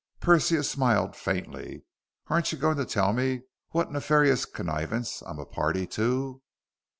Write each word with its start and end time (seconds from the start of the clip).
Persia 0.19 0.63
smiled 0.63 1.15
faintly. 1.15 1.83
"Aren't 2.25 2.51
you 2.51 2.57
going 2.57 2.77
to 2.77 2.85
tell 2.85 3.13
me 3.13 3.43
what 3.69 3.91
nefarious 3.91 4.45
connivance 4.45 5.21
I'm 5.27 5.37
a 5.37 5.45
party 5.45 5.85
to?" 5.85 6.41